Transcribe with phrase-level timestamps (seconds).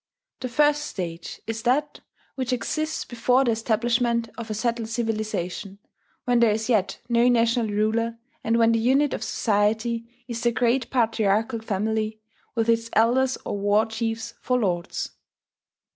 [0.39, 1.99] The first stage is that
[2.33, 5.77] which exists before the establishment of a settled civilization,
[6.25, 10.51] when there is yet no national ruler, and when the unit of society is the
[10.51, 12.19] great patriarchal family,
[12.55, 15.11] with its elders or war chiefs for lords.